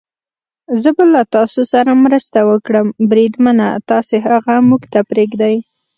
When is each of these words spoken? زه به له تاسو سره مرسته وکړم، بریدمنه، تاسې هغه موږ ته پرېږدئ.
زه 0.81 0.89
به 0.97 1.03
له 1.13 1.21
تاسو 1.35 1.59
سره 1.73 1.91
مرسته 2.05 2.39
وکړم، 2.49 2.87
بریدمنه، 3.09 3.67
تاسې 3.89 4.15
هغه 4.27 4.55
موږ 4.69 4.81
ته 4.93 4.99
پرېږدئ. 5.09 5.55